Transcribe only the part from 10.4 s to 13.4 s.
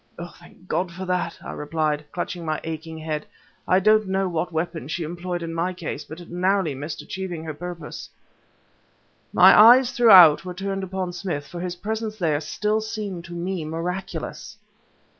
were turned upon Smith, for his presence there, still seemed to